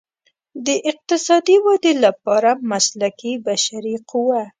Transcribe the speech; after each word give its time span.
د 0.65 0.67
اقتصادي 0.91 1.57
ودې 1.65 1.93
لپاره 2.05 2.49
مسلکي 2.71 3.33
بشري 3.47 3.95
قوه. 4.09 4.41